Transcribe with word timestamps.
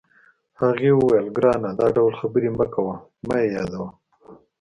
هغې 0.61 0.91
وویل: 0.95 1.27
ګرانه، 1.37 1.69
دا 1.79 1.87
ډول 1.95 2.13
خبرې 2.21 2.49
مه 2.57 2.65
کوه، 2.73 2.95
مه 3.27 3.35
یې 3.41 3.47
یادوه. 3.55 3.89